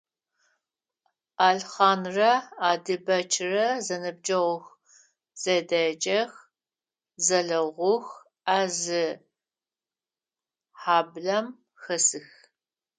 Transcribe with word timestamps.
Алхъанрэ 1.47 2.31
Адибэчрэ 2.69 3.65
зэныбджэгъух, 3.85 4.65
зэдеджэх, 5.41 6.31
зэлэгъух, 7.25 8.07
а 8.55 8.57
зы 8.79 9.03
хьаблэм 10.81 11.47
хэсых. 11.81 12.27